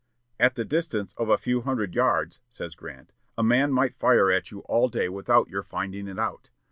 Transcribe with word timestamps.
"At 0.39 0.55
the 0.55 0.65
distance 0.65 1.13
of 1.17 1.29
a 1.29 1.37
few 1.37 1.61
hundred 1.61 1.93
yards," 1.93 2.39
says 2.49 2.73
Grant, 2.73 3.11
"a 3.37 3.43
man 3.43 3.71
might 3.71 3.99
fire 3.99 4.31
at 4.31 4.49
you 4.49 4.61
all 4.61 4.89
day 4.89 5.09
without 5.09 5.47
your 5.47 5.61
finding 5.61 6.07
it 6.07 6.17
out." 6.17 6.49